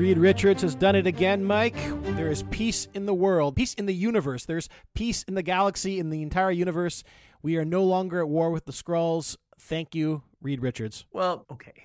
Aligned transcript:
Reed 0.00 0.18
Richards 0.18 0.60
has 0.62 0.74
done 0.74 0.96
it 0.96 1.06
again, 1.06 1.44
Mike. 1.44 1.76
There 2.16 2.30
is 2.30 2.42
peace 2.50 2.88
in 2.92 3.06
the 3.06 3.14
world, 3.14 3.56
peace 3.56 3.72
in 3.74 3.86
the 3.86 3.94
universe. 3.94 4.44
There's 4.44 4.68
peace 4.94 5.22
in 5.22 5.34
the 5.34 5.42
galaxy, 5.42 5.98
in 5.98 6.10
the 6.10 6.20
entire 6.20 6.50
universe. 6.50 7.02
We 7.42 7.56
are 7.56 7.64
no 7.64 7.84
longer 7.84 8.20
at 8.20 8.28
war 8.28 8.50
with 8.50 8.66
the 8.66 8.72
Skrulls. 8.72 9.36
Thank 9.58 9.94
you, 9.94 10.22
Reed 10.42 10.60
Richards. 10.60 11.06
Well, 11.12 11.46
okay. 11.50 11.84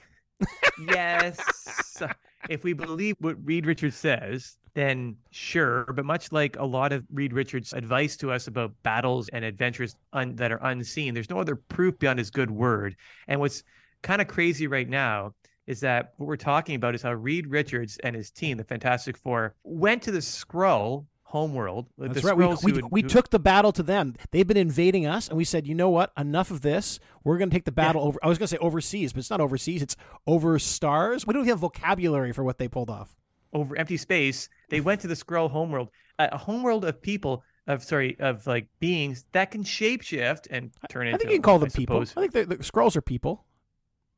yes. 0.90 2.02
if 2.50 2.64
we 2.66 2.74
believe 2.74 3.16
what 3.20 3.38
Reed 3.46 3.66
Richards 3.66 3.96
says, 3.96 4.58
then 4.74 5.16
sure. 5.32 5.86
But 5.94 6.04
much 6.04 6.32
like 6.32 6.58
a 6.58 6.66
lot 6.66 6.92
of 6.92 7.06
Reed 7.14 7.32
Richards' 7.32 7.72
advice 7.74 8.18
to 8.18 8.32
us 8.32 8.48
about 8.48 8.74
battles 8.84 9.30
and 9.30 9.46
adventures 9.46 9.96
un- 10.14 10.36
that 10.36 10.52
are 10.52 10.60
unseen, 10.64 11.14
there's 11.14 11.30
no 11.30 11.40
other 11.40 11.56
proof 11.56 11.98
beyond 12.00 12.20
his 12.20 12.30
good 12.30 12.52
word. 12.52 12.96
And 13.28 13.40
what's 13.40 13.64
kind 14.02 14.22
of 14.22 14.28
crazy 14.28 14.68
right 14.68 14.88
now 14.88 15.34
is 15.68 15.80
that 15.80 16.14
what 16.18 16.28
we're 16.28 16.36
talking 16.36 16.76
about 16.76 16.96
is 16.96 17.02
how 17.02 17.14
Reed 17.14 17.48
Richards 17.48 17.98
and 18.04 18.16
his 18.16 18.30
team, 18.32 18.58
the 18.58 18.64
Fantastic 18.64 19.18
Four, 19.18 19.56
went 19.64 20.04
to 20.04 20.12
the 20.12 20.20
Skrull 20.20 21.06
homeworld. 21.24 21.88
That's 21.98 22.24
right. 22.24 22.38
We, 22.38 22.46
we, 22.72 22.82
we 22.92 23.02
who, 23.02 23.08
took 23.08 23.30
the 23.30 23.40
battle 23.40 23.72
to 23.74 23.84
them. 23.84 24.16
They've 24.32 24.48
been 24.48 24.58
invading 24.58 25.06
us, 25.06 25.28
and 25.28 25.38
we 25.38 25.44
said, 25.44 25.68
you 25.68 25.74
know 25.74 25.90
what? 25.90 26.12
Enough 26.18 26.52
of 26.52 26.62
this. 26.62 27.00
We're 27.24 27.38
going 27.38 27.50
to 27.50 27.56
take 27.56 27.66
the 27.66 27.72
battle 27.72 28.02
yeah. 28.02 28.08
over. 28.08 28.20
I 28.24 28.28
was 28.28 28.38
going 28.38 28.48
to 28.48 28.56
say 28.56 28.58
overseas, 28.60 29.12
but 29.12 29.20
it's 29.20 29.30
not 29.30 29.42
overseas. 29.42 29.82
It's 29.82 29.96
over 30.28 30.60
stars. 30.60 31.26
We 31.26 31.34
don't 31.34 31.48
have 31.48 31.60
vocabulary 31.60 32.32
for 32.32 32.44
what 32.44 32.58
they 32.58 32.68
pulled 32.68 32.90
off. 32.90 33.16
Over 33.54 33.76
empty 33.78 33.98
space. 33.98 34.50
They 34.70 34.82
went 34.82 35.02
to 35.02 35.08
the 35.08 35.14
Skrull 35.14 35.50
homeworld, 35.50 35.90
a 36.20 36.38
homeworld 36.38 36.86
of 36.86 37.02
people 37.02 37.44
of 37.68 37.84
sorry 37.84 38.16
of 38.20 38.46
like 38.46 38.68
beings 38.80 39.26
that 39.32 39.50
can 39.50 39.64
shapeshift 39.64 40.48
and 40.52 40.72
turn 40.90 41.08
into. 41.08 41.16
I 41.16 41.18
think 41.18 41.32
you 41.32 41.38
can 41.38 41.44
call 41.44 41.58
them 41.58 41.72
people. 41.72 42.02
I 42.02 42.28
think 42.28 42.34
the 42.34 42.58
Skrulls 42.58 42.96
are 42.96 43.02
people 43.02 43.45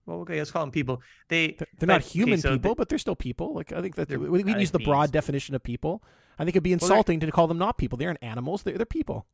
well, 0.08 0.22
okay, 0.22 0.38
let's 0.40 0.50
call 0.50 0.64
them 0.64 0.72
people. 0.72 1.02
They 1.28 1.56
they're, 1.60 1.68
they're 1.78 1.88
not 1.88 2.02
human 2.02 2.36
okay, 2.36 2.42
so 2.42 2.52
people, 2.54 2.72
they, 2.72 2.78
but 2.78 2.90
they're 2.90 2.98
still 2.98 3.16
people. 3.16 3.54
Like 3.54 3.74
I 3.74 3.82
think 3.82 3.96
that 3.96 4.10
we, 4.10 4.44
use 4.44 4.72
the 4.72 4.80
broad 4.80 5.12
definition 5.12 5.54
of 5.54 5.62
people. 5.62 6.02
I 6.40 6.46
think 6.46 6.56
it'd 6.56 6.64
be 6.64 6.74
insulting 6.74 7.20
well, 7.20 7.28
to 7.28 7.32
call 7.32 7.48
them 7.48 7.58
not 7.58 7.78
people. 7.78 7.98
They 7.98 8.06
aren't 8.06 8.24
animals. 8.24 8.64
They're, 8.64 8.78
they're 8.78 8.86
people. 8.86 9.28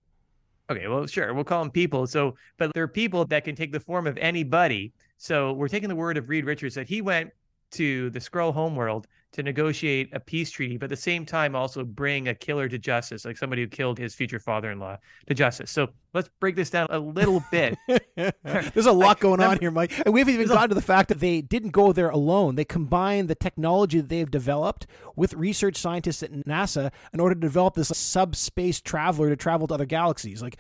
Okay, 0.69 0.87
well, 0.87 1.05
sure, 1.05 1.33
we'll 1.33 1.43
call 1.43 1.61
them 1.61 1.71
people. 1.71 2.07
So, 2.07 2.35
but 2.57 2.73
they're 2.73 2.87
people 2.87 3.25
that 3.25 3.43
can 3.43 3.55
take 3.55 3.71
the 3.71 3.79
form 3.79 4.07
of 4.07 4.17
anybody. 4.17 4.93
So 5.17 5.53
we're 5.53 5.67
taking 5.67 5.89
the 5.89 5.95
word 5.95 6.17
of 6.17 6.27
Reed 6.29 6.45
Richards 6.45 6.75
that 6.75 6.87
he 6.87 7.01
went 7.01 7.31
to 7.71 8.09
the 8.09 8.19
Skrull 8.19 8.53
homeworld 8.53 9.07
to 9.33 9.43
negotiate 9.43 10.09
a 10.13 10.19
peace 10.19 10.51
treaty, 10.51 10.77
but 10.77 10.85
at 10.85 10.89
the 10.89 10.95
same 10.95 11.25
time 11.25 11.55
also 11.55 11.83
bring 11.83 12.27
a 12.27 12.35
killer 12.35 12.69
to 12.69 12.77
justice, 12.77 13.25
like 13.25 13.37
somebody 13.37 13.63
who 13.63 13.67
killed 13.67 13.97
his 13.97 14.13
future 14.13 14.39
father-in-law 14.39 14.97
to 15.27 15.33
justice. 15.33 15.71
So 15.71 15.89
let's 16.13 16.29
break 16.39 16.55
this 16.55 16.69
down 16.69 16.87
a 16.91 16.99
little 16.99 17.43
bit. 17.51 17.75
There's 18.15 18.85
a 18.85 18.91
lot 18.93 19.19
going 19.19 19.41
on 19.41 19.59
here, 19.59 19.71
Mike. 19.71 19.91
And 20.05 20.13
we 20.13 20.21
haven't 20.21 20.35
even 20.35 20.47
gotten 20.47 20.69
to 20.69 20.75
the 20.75 20.81
fact 20.81 21.09
that 21.09 21.19
they 21.19 21.41
didn't 21.41 21.71
go 21.71 21.91
there 21.91 22.09
alone. 22.09 22.55
They 22.55 22.65
combined 22.65 23.27
the 23.27 23.35
technology 23.35 23.99
that 23.99 24.09
they've 24.09 24.29
developed 24.29 24.85
with 25.15 25.33
research 25.33 25.77
scientists 25.77 26.21
at 26.21 26.31
NASA 26.31 26.91
in 27.11 27.19
order 27.19 27.33
to 27.33 27.41
develop 27.41 27.73
this 27.73 27.89
subspace 27.89 28.81
traveler 28.81 29.29
to 29.29 29.35
travel 29.35 29.67
to 29.67 29.73
other 29.73 29.85
galaxies. 29.85 30.43
Like 30.43 30.57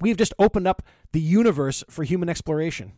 we've 0.00 0.18
just 0.18 0.34
opened 0.38 0.66
up 0.66 0.82
the 1.12 1.20
universe 1.20 1.82
for 1.88 2.04
human 2.04 2.28
exploration. 2.28 2.92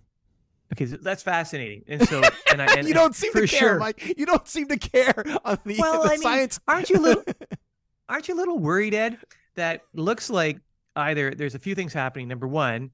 Okay, 0.72 0.86
so 0.86 0.96
that's 0.96 1.22
fascinating. 1.22 1.84
And 1.86 2.06
so, 2.08 2.22
and 2.50 2.62
I, 2.62 2.78
and 2.78 2.88
you 2.88 2.94
don't 2.94 3.14
seem 3.14 3.32
to 3.34 3.46
care, 3.46 3.48
sure. 3.48 3.78
Mike. 3.78 4.14
You 4.16 4.24
don't 4.24 4.48
seem 4.48 4.68
to 4.68 4.78
care 4.78 5.24
on 5.44 5.58
the, 5.64 5.76
well, 5.78 6.02
the 6.02 6.08
I 6.08 6.12
mean, 6.12 6.22
science. 6.22 6.60
Aren't 6.66 6.88
you 6.88 6.98
little? 6.98 7.24
aren't 8.08 8.28
you 8.28 8.34
a 8.34 8.36
little 8.36 8.58
worried, 8.58 8.94
Ed? 8.94 9.18
That 9.54 9.82
looks 9.92 10.30
like 10.30 10.58
either 10.96 11.32
there's 11.32 11.54
a 11.54 11.58
few 11.58 11.74
things 11.74 11.92
happening. 11.92 12.26
Number 12.26 12.48
one, 12.48 12.90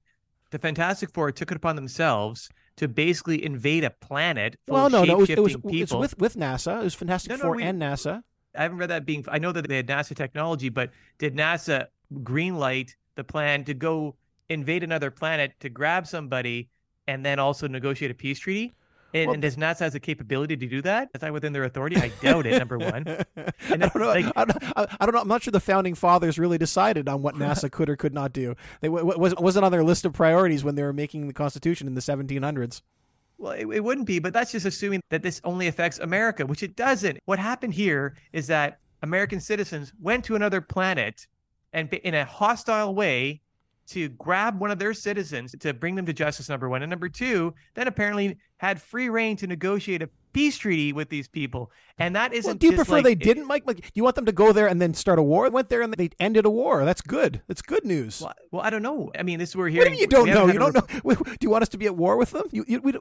the 0.51 0.59
Fantastic 0.59 1.12
Four 1.12 1.31
took 1.31 1.53
it 1.53 1.57
upon 1.57 1.77
themselves 1.77 2.48
to 2.77 2.89
basically 2.89 3.45
invade 3.45 3.85
a 3.85 3.91
planet. 3.91 4.57
well, 4.67 4.91
no, 4.91 5.05
no, 5.05 5.15
it 5.15 5.19
was, 5.19 5.31
it 5.31 5.42
was, 5.42 5.57
it's 5.65 5.95
with 5.95 6.19
with 6.19 6.35
NASA. 6.35 6.81
It 6.81 6.85
was 6.85 6.95
Fantastic 6.95 7.31
no, 7.31 7.37
no, 7.37 7.42
Four 7.42 7.57
we, 7.57 7.63
and 7.63 7.81
NASA. 7.81 8.23
I 8.57 8.63
haven't 8.63 8.79
read 8.79 8.91
that 8.91 9.07
being. 9.07 9.25
I 9.29 9.39
know 9.39 9.53
that 9.53 9.69
they 9.69 9.77
had 9.77 9.87
NASA 9.87 10.17
technology, 10.17 10.69
but 10.69 10.91
did 11.19 11.37
NASA 11.37 11.87
greenlight 12.13 12.95
the 13.14 13.23
plan 13.23 13.64
to 13.64 13.75
go 13.75 14.17
invade 14.48 14.83
another 14.83 15.13
planet 15.13 15.52
to 15.61 15.69
grab 15.69 16.07
somebody 16.07 16.70
and 17.08 17.27
then 17.27 17.41
also 17.41 17.67
negotiate 17.67 18.13
a 18.13 18.14
peace 18.14 18.39
treaty? 18.39 18.74
And, 19.14 19.29
well, 19.29 19.35
and, 19.35 19.42
does 19.42 19.57
NASA 19.57 19.80
has 19.80 19.95
the 19.95 20.01
capability 20.01 20.55
to 20.55 20.67
do 20.67 20.83
that? 20.83 21.08
Is 21.14 21.23
that 21.23 21.33
within 21.33 21.55
their 21.55 21.64
authority? 21.64 21.96
I 21.96 22.08
doubt 22.20 22.46
it. 22.46 22.58
Number 22.58 22.79
one. 22.79 23.05
And 23.70 23.85
I 23.85 23.89
don't 23.89 23.96
know. 23.96 24.07
Like, 24.07 24.27
I, 24.36 24.45
don't, 24.45 24.64
I, 24.77 25.05
don't 25.07 25.14
know. 25.14 25.20
I'm 25.20 25.29
not 25.29 25.42
sure 25.42 25.51
the 25.51 25.61
founding 25.61 25.95
fathers 25.95 26.39
really 26.39 26.58
decided 26.58 27.08
on 27.08 27.23
what 27.23 27.35
NASA 27.35 27.70
could 27.73 27.89
or 27.89 27.96
could 27.96 28.14
not 28.14 28.33
do. 28.33 28.55
They 28.80 28.89
was 28.89 29.35
wasn't 29.36 29.64
on 29.64 29.73
their 29.73 29.85
list 29.85 30.05
of 30.05 30.13
priorities 30.13 30.64
when 30.64 30.74
they 30.74 30.83
were 30.83 30.92
making 30.92 31.27
the 31.27 31.33
Constitution 31.33 31.86
in 31.86 31.95
the 31.95 32.01
1700s. 32.01 32.83
Well, 33.39 33.52
it, 33.52 33.67
it 33.69 33.85
wouldn't 33.85 34.07
be, 34.07 34.19
but 34.19 34.33
that's 34.33 34.52
just 34.52 34.67
assuming 34.67 35.01
that 35.11 35.23
this 35.23 35.40
only 35.45 35.69
affects 35.69 35.98
America, 35.98 36.45
which 36.45 36.63
it 36.63 36.77
doesn't. 36.77 37.19
What 37.25 37.39
happened 37.39 37.75
here 37.75 38.17
is 38.33 38.46
that 38.48 38.80
American 39.02 39.40
citizens 39.40 39.92
went 40.01 40.25
to 40.27 40.35
another 40.35 40.61
planet 40.61 41.27
and 41.73 41.92
in 41.92 42.14
a 42.14 42.25
hostile 42.25 42.95
way 42.95 43.40
to 43.89 44.09
grab 44.11 44.61
one 44.61 44.71
of 44.71 44.79
their 44.79 44.95
citizens 44.95 45.55
to 45.61 45.73
bring 45.73 45.95
them 45.95 46.07
to 46.07 46.13
justice, 46.13 46.49
number 46.49 46.69
one. 46.69 46.83
And 46.83 46.91
number 46.91 47.09
two, 47.09 47.55
then 47.75 47.89
apparently 47.89 48.39
had 48.59 48.81
free 48.81 49.09
reign 49.09 49.37
to 49.37 49.47
negotiate 49.47 50.03
a 50.03 50.11
peace 50.33 50.58
treaty 50.58 50.92
with 50.92 51.08
these 51.08 51.28
people. 51.28 51.70
And 51.98 52.14
that 52.14 52.33
isn't. 52.33 52.48
Well, 52.48 52.56
do 52.56 52.66
you 52.68 52.72
prefer 52.74 52.94
like, 52.94 53.05
they 53.05 53.14
didn't, 53.14 53.46
Mike? 53.46 53.64
Like, 53.66 53.78
do 53.78 53.90
you 53.94 54.05
want 54.05 54.14
them 54.14 54.27
to 54.27 54.33
go 54.33 54.52
there 54.52 54.68
and 54.68 54.80
then 54.80 54.94
start 54.94 55.18
a 55.18 55.22
war? 55.22 55.48
They 55.48 55.55
Went 55.55 55.68
there 55.68 55.83
and 55.83 55.92
they 55.94 56.11
ended 56.20 56.46
a 56.46 56.50
war. 56.50 56.84
That's 56.84 57.00
good. 57.00 57.42
That's 57.48 57.62
good 57.62 57.84
news. 57.84 58.20
Well, 58.20 58.34
well 58.52 58.62
I 58.62 58.70
don't 58.70 58.83
know. 58.83 59.11
I 59.18 59.24
mean, 59.24 59.39
this 59.39 59.56
we're 59.56 59.68
hearing. 59.68 59.94
you 59.94 60.06
don't 60.06 60.28
know? 60.28 60.46
You 60.46 60.58
don't 60.58 60.74
know. 60.74 61.14
Do 61.14 61.36
you 61.40 61.50
want 61.50 61.62
us 61.62 61.68
to 61.70 61.78
be 61.78 61.86
at 61.86 61.96
war 61.96 62.16
with 62.16 62.30
them? 62.30 62.44
You, 62.52 62.64
you, 62.68 62.80
we, 62.80 62.92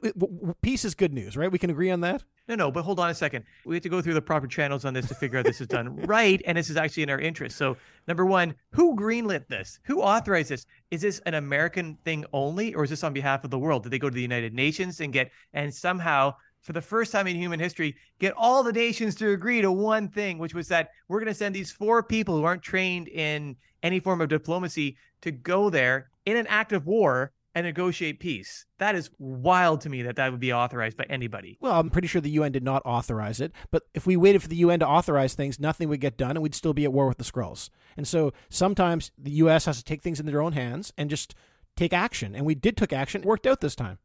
peace 0.62 0.84
is 0.84 0.94
good 0.94 1.12
news, 1.12 1.36
right? 1.36 1.50
We 1.50 1.58
can 1.58 1.70
agree 1.70 1.90
on 1.90 2.00
that. 2.00 2.24
No, 2.48 2.54
no, 2.54 2.70
but 2.70 2.82
hold 2.82 2.98
on 2.98 3.10
a 3.10 3.14
second. 3.14 3.44
We 3.66 3.76
have 3.76 3.82
to 3.82 3.88
go 3.90 4.00
through 4.00 4.14
the 4.14 4.22
proper 4.22 4.46
channels 4.46 4.84
on 4.84 4.94
this 4.94 5.06
to 5.08 5.14
figure 5.14 5.38
out 5.38 5.44
this 5.44 5.60
is 5.60 5.66
done 5.66 5.96
right, 6.06 6.40
and 6.46 6.56
this 6.56 6.70
is 6.70 6.76
actually 6.76 7.02
in 7.02 7.10
our 7.10 7.20
interest. 7.20 7.56
So, 7.56 7.76
number 8.06 8.24
one, 8.24 8.54
who 8.72 8.96
greenlit 8.96 9.46
this? 9.48 9.78
Who 9.84 10.00
authorized 10.00 10.48
this? 10.48 10.66
Is 10.90 11.02
this 11.02 11.20
an 11.26 11.34
American 11.34 11.98
thing 12.04 12.24
only, 12.32 12.74
or 12.74 12.84
is 12.84 12.90
this 12.90 13.04
on 13.04 13.12
behalf 13.12 13.44
of 13.44 13.50
the 13.50 13.58
world? 13.58 13.82
Did 13.82 13.92
they 13.92 13.98
go 13.98 14.08
to 14.08 14.14
the 14.14 14.22
United 14.22 14.54
Nations 14.54 15.00
and 15.00 15.12
get 15.12 15.30
and 15.52 15.72
somehow 15.72 16.34
for 16.68 16.74
the 16.74 16.82
first 16.82 17.12
time 17.12 17.26
in 17.26 17.34
human 17.34 17.58
history, 17.58 17.96
get 18.18 18.34
all 18.36 18.62
the 18.62 18.74
nations 18.74 19.14
to 19.14 19.30
agree 19.30 19.62
to 19.62 19.72
one 19.72 20.06
thing, 20.06 20.36
which 20.36 20.52
was 20.52 20.68
that 20.68 20.90
we're 21.08 21.18
going 21.18 21.32
to 21.32 21.34
send 21.34 21.54
these 21.54 21.70
four 21.70 22.02
people 22.02 22.36
who 22.36 22.44
aren't 22.44 22.60
trained 22.60 23.08
in 23.08 23.56
any 23.82 24.00
form 24.00 24.20
of 24.20 24.28
diplomacy 24.28 24.98
to 25.22 25.30
go 25.30 25.70
there 25.70 26.10
in 26.26 26.36
an 26.36 26.46
act 26.46 26.74
of 26.74 26.86
war 26.86 27.32
and 27.54 27.64
negotiate 27.64 28.20
peace. 28.20 28.66
That 28.80 28.96
is 28.96 29.08
wild 29.18 29.80
to 29.80 29.88
me 29.88 30.02
that 30.02 30.16
that 30.16 30.30
would 30.30 30.40
be 30.40 30.52
authorized 30.52 30.98
by 30.98 31.06
anybody. 31.08 31.56
Well, 31.62 31.80
I'm 31.80 31.88
pretty 31.88 32.06
sure 32.06 32.20
the 32.20 32.28
UN 32.32 32.52
did 32.52 32.64
not 32.64 32.82
authorize 32.84 33.40
it, 33.40 33.52
but 33.70 33.84
if 33.94 34.06
we 34.06 34.18
waited 34.18 34.42
for 34.42 34.48
the 34.48 34.56
UN 34.56 34.80
to 34.80 34.86
authorize 34.86 35.32
things, 35.32 35.58
nothing 35.58 35.88
would 35.88 36.02
get 36.02 36.18
done 36.18 36.32
and 36.32 36.42
we'd 36.42 36.54
still 36.54 36.74
be 36.74 36.84
at 36.84 36.92
war 36.92 37.08
with 37.08 37.16
the 37.16 37.24
Skrulls. 37.24 37.70
And 37.96 38.06
so 38.06 38.34
sometimes 38.50 39.10
the 39.16 39.30
US 39.30 39.64
has 39.64 39.78
to 39.78 39.84
take 39.84 40.02
things 40.02 40.20
into 40.20 40.32
their 40.32 40.42
own 40.42 40.52
hands 40.52 40.92
and 40.98 41.08
just 41.08 41.34
take 41.78 41.94
action. 41.94 42.34
And 42.34 42.44
we 42.44 42.54
did 42.54 42.76
took 42.76 42.92
action. 42.92 43.22
It 43.22 43.26
worked 43.26 43.46
out 43.46 43.62
this 43.62 43.74
time 43.74 44.00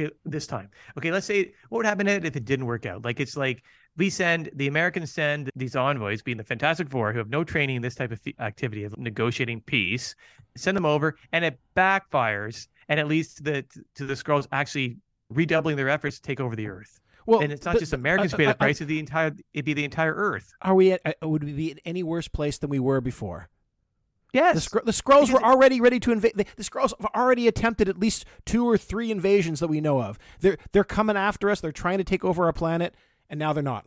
okay, 0.00 0.14
this 0.24 0.46
time. 0.46 0.70
Okay, 0.98 1.10
let's 1.10 1.26
say 1.26 1.52
what 1.68 1.78
would 1.78 1.86
happen 1.86 2.06
if 2.08 2.36
it 2.36 2.44
didn't 2.44 2.66
work 2.66 2.86
out? 2.86 3.04
Like 3.04 3.20
it's 3.20 3.36
like 3.36 3.62
we 3.96 4.10
send 4.10 4.50
the 4.54 4.66
Americans 4.66 5.10
send 5.10 5.50
these 5.56 5.76
envoys, 5.76 6.22
being 6.22 6.36
the 6.36 6.44
Fantastic 6.44 6.88
Four, 6.88 7.12
who 7.12 7.18
have 7.18 7.30
no 7.30 7.44
training 7.44 7.76
in 7.76 7.82
this 7.82 7.94
type 7.94 8.12
of 8.12 8.20
activity 8.40 8.84
of 8.84 8.96
negotiating 8.98 9.62
peace, 9.62 10.14
send 10.56 10.76
them 10.76 10.86
over, 10.86 11.16
and 11.32 11.44
it 11.44 11.58
backfires, 11.76 12.68
and 12.88 13.00
it 13.00 13.06
leads 13.06 13.34
to 13.34 13.42
the 13.42 13.64
to 13.94 14.06
the 14.06 14.14
Skrulls 14.14 14.46
actually 14.52 14.98
redoubling 15.30 15.76
their 15.76 15.88
efforts 15.88 16.16
to 16.16 16.22
take 16.22 16.40
over 16.40 16.54
the 16.54 16.68
Earth. 16.68 17.00
Well, 17.26 17.40
and 17.40 17.52
it's 17.52 17.64
not 17.64 17.74
but, 17.74 17.80
just 17.80 17.92
Americans 17.92 18.34
uh, 18.34 18.36
pay 18.36 18.46
the 18.46 18.54
price; 18.54 18.80
of 18.80 18.88
the 18.88 18.98
entire 18.98 19.32
it'd 19.52 19.64
be 19.64 19.74
the 19.74 19.84
entire 19.84 20.14
Earth. 20.14 20.52
Are 20.62 20.74
we? 20.74 20.92
At, 20.92 21.00
uh, 21.04 21.28
would 21.28 21.42
we 21.42 21.52
be 21.52 21.70
in 21.72 21.78
any 21.84 22.02
worse 22.02 22.28
place 22.28 22.58
than 22.58 22.70
we 22.70 22.78
were 22.78 23.00
before? 23.00 23.48
Yes. 24.32 24.68
The, 24.68 24.82
the 24.84 24.92
Skrulls 24.92 25.30
were 25.30 25.42
already 25.42 25.80
ready 25.80 25.98
to 26.00 26.12
invade. 26.12 26.32
The, 26.34 26.46
the 26.56 26.62
Skrulls 26.64 26.92
have 27.00 27.10
already 27.14 27.48
attempted 27.48 27.88
at 27.88 27.98
least 27.98 28.24
two 28.44 28.68
or 28.68 28.76
three 28.76 29.10
invasions 29.10 29.60
that 29.60 29.68
we 29.68 29.80
know 29.80 30.02
of. 30.02 30.18
They're 30.40 30.58
they're 30.72 30.84
coming 30.84 31.16
after 31.16 31.48
us. 31.48 31.60
They're 31.60 31.72
trying 31.72 31.98
to 31.98 32.04
take 32.04 32.24
over 32.24 32.44
our 32.44 32.52
planet, 32.52 32.94
and 33.30 33.38
now 33.38 33.52
they're 33.52 33.62
not. 33.62 33.86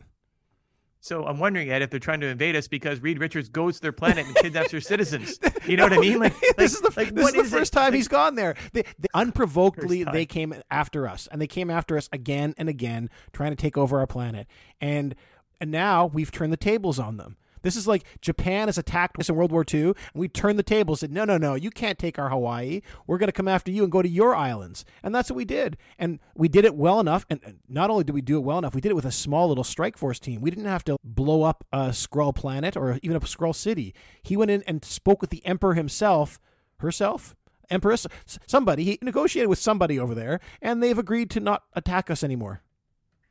So 1.02 1.24
I'm 1.24 1.38
wondering, 1.38 1.70
Ed, 1.70 1.80
if 1.80 1.88
they're 1.88 1.98
trying 1.98 2.20
to 2.20 2.26
invade 2.26 2.54
us 2.56 2.68
because 2.68 3.00
Reed 3.00 3.18
Richards 3.18 3.48
goes 3.48 3.76
to 3.76 3.82
their 3.82 3.92
planet 3.92 4.26
and 4.26 4.34
kidnaps 4.36 4.70
their 4.70 4.80
citizens. 4.80 5.38
You 5.66 5.76
know 5.76 5.88
no, 5.88 5.96
what 5.96 6.06
I 6.06 6.08
mean? 6.08 6.18
Like, 6.18 6.34
this 6.56 6.72
is 6.72 6.80
the, 6.80 6.92
like, 6.96 7.14
this 7.14 7.28
is 7.28 7.34
the 7.34 7.44
first 7.44 7.72
it? 7.72 7.76
time 7.76 7.84
like, 7.88 7.94
he's 7.94 8.08
gone 8.08 8.34
there. 8.34 8.56
They, 8.72 8.82
they, 8.98 9.08
unprovokedly, 9.14 10.04
they 10.04 10.24
came 10.24 10.54
after 10.70 11.06
us, 11.06 11.28
and 11.30 11.40
they 11.40 11.46
came 11.46 11.70
after 11.70 11.98
us 11.98 12.08
again 12.12 12.54
and 12.56 12.68
again, 12.68 13.10
trying 13.32 13.50
to 13.50 13.56
take 13.56 13.76
over 13.76 14.00
our 14.00 14.06
planet. 14.06 14.48
And 14.80 15.14
and 15.60 15.70
now 15.70 16.06
we've 16.06 16.32
turned 16.32 16.52
the 16.52 16.56
tables 16.56 16.98
on 16.98 17.18
them. 17.18 17.36
This 17.62 17.76
is 17.76 17.86
like 17.86 18.04
Japan 18.20 18.68
has 18.68 18.78
attacked 18.78 19.18
us 19.18 19.28
in 19.28 19.36
World 19.36 19.52
War 19.52 19.64
II, 19.72 19.82
and 19.82 19.96
we 20.14 20.28
turned 20.28 20.58
the 20.58 20.62
table 20.62 20.94
and 20.94 20.98
said, 20.98 21.12
no, 21.12 21.24
no, 21.24 21.36
no, 21.36 21.54
you 21.54 21.70
can't 21.70 21.98
take 21.98 22.18
our 22.18 22.30
Hawaii. 22.30 22.80
We're 23.06 23.18
going 23.18 23.28
to 23.28 23.32
come 23.32 23.48
after 23.48 23.70
you 23.70 23.82
and 23.82 23.92
go 23.92 24.02
to 24.02 24.08
your 24.08 24.34
islands. 24.34 24.84
And 25.02 25.14
that's 25.14 25.30
what 25.30 25.36
we 25.36 25.44
did. 25.44 25.76
And 25.98 26.18
we 26.34 26.48
did 26.48 26.64
it 26.64 26.74
well 26.74 27.00
enough. 27.00 27.26
And 27.28 27.58
not 27.68 27.90
only 27.90 28.04
did 28.04 28.14
we 28.14 28.22
do 28.22 28.36
it 28.36 28.44
well 28.44 28.58
enough, 28.58 28.74
we 28.74 28.80
did 28.80 28.90
it 28.90 28.96
with 28.96 29.04
a 29.04 29.12
small 29.12 29.48
little 29.48 29.64
strike 29.64 29.96
force 29.96 30.18
team. 30.18 30.40
We 30.40 30.50
didn't 30.50 30.66
have 30.66 30.84
to 30.84 30.96
blow 31.04 31.42
up 31.42 31.64
a 31.72 31.88
Skrull 31.88 32.34
planet 32.34 32.76
or 32.76 32.98
even 33.02 33.16
a 33.16 33.20
Skrull 33.20 33.54
city. 33.54 33.94
He 34.22 34.36
went 34.36 34.50
in 34.50 34.62
and 34.66 34.84
spoke 34.84 35.20
with 35.20 35.30
the 35.30 35.44
Emperor 35.44 35.74
himself, 35.74 36.40
herself, 36.78 37.34
Empress, 37.70 38.06
somebody. 38.46 38.84
He 38.84 38.98
negotiated 39.00 39.48
with 39.48 39.58
somebody 39.58 39.98
over 39.98 40.14
there, 40.14 40.40
and 40.60 40.82
they've 40.82 40.98
agreed 40.98 41.30
to 41.30 41.40
not 41.40 41.62
attack 41.74 42.10
us 42.10 42.24
anymore. 42.24 42.62